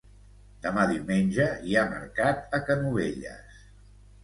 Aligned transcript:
Demà 0.61 0.85
diumenge 0.91 1.45
hi 1.73 1.77
ha 1.83 1.85
mercat 1.93 2.59
a 2.61 2.63
Canovelles 2.73 3.65